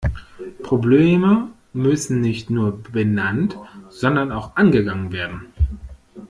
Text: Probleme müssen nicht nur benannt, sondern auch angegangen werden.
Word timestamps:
Probleme 0.63 1.51
müssen 1.73 2.21
nicht 2.21 2.49
nur 2.49 2.75
benannt, 2.75 3.55
sondern 3.91 4.31
auch 4.31 4.55
angegangen 4.55 5.11
werden. 5.11 5.45